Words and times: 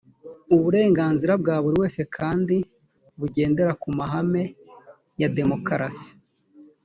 uburenganzira 0.55 1.33
bwa 1.41 1.55
buri 1.63 1.75
wese 1.81 2.01
kandi 2.17 2.55
bugendera 3.19 3.71
ku 3.81 3.89
mahame 3.97 4.43
ya 5.21 5.27
demokarasi 5.37 6.11